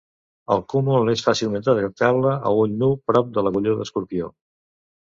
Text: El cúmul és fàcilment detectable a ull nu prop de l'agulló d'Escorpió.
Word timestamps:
El 0.55 0.63
cúmul 0.73 1.11
és 1.13 1.23
fàcilment 1.27 1.67
detectable 1.67 2.35
a 2.51 2.55
ull 2.63 2.75
nu 2.81 2.91
prop 3.13 3.33
de 3.39 3.47
l'agulló 3.47 3.79
d'Escorpió. 3.83 4.37